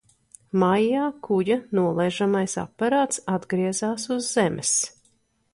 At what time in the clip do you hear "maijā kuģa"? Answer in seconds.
0.61-1.57